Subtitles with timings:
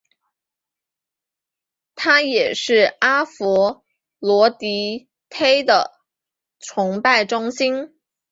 [1.93, 3.85] 它也是阿佛
[4.17, 5.91] 罗狄忒的
[6.59, 7.93] 崇拜中心。